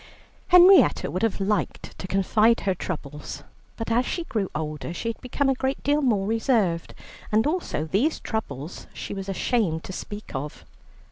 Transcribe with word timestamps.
Henrietta 0.47 1.11
would 1.11 1.21
have 1.21 1.39
liked 1.39 1.95
to 1.99 2.07
confide 2.07 2.61
her 2.61 2.73
troubles, 2.73 3.43
but 3.77 3.91
as 3.91 4.03
she 4.03 4.23
grew 4.23 4.49
older 4.55 4.95
she 4.95 5.09
had 5.09 5.21
become 5.21 5.47
a 5.47 5.53
great 5.53 5.83
deal 5.83 6.01
more 6.01 6.25
reserved, 6.25 6.95
and 7.31 7.45
also 7.45 7.85
these 7.85 8.19
troubles 8.19 8.87
she 8.95 9.13
was 9.13 9.29
ashamed 9.29 9.83
to 9.83 9.93
speak 9.93 10.31
of. 10.33 10.65